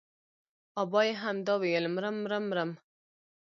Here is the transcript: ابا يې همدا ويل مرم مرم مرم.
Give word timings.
ابا 0.81 1.01
يې 1.07 1.13
همدا 1.21 1.53
ويل 1.61 1.85
مرم 1.95 2.15
مرم 2.23 2.43
مرم. 2.49 2.69